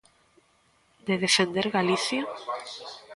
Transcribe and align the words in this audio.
¿De 1.07 1.15
defender 1.25 1.65
Galicia? 1.77 2.23